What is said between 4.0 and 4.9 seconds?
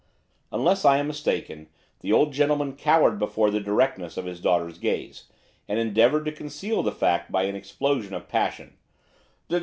of his daughter's